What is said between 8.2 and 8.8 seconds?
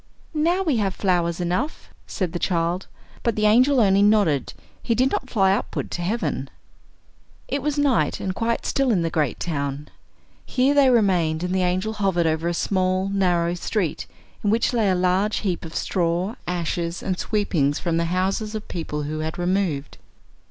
quite